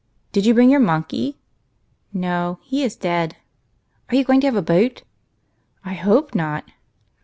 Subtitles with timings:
[0.31, 1.37] Did you bring your monkey?"
[1.93, 3.37] >' No; he is dead.""
[4.09, 5.03] Are you going to have a boat?'""
[5.85, 6.63] I hojoe not."